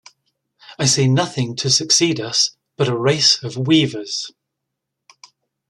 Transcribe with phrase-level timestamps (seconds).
[0.79, 4.31] I see nothing to succeed us but a race of weavers.